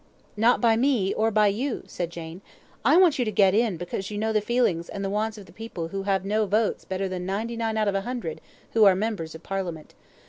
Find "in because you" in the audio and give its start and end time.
3.53-4.17